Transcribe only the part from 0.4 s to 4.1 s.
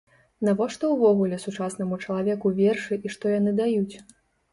Навошта ўвогуле сучаснаму чалавеку вершы і што яны даюць?